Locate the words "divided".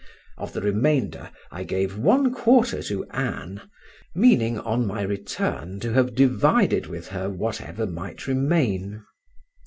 6.15-6.87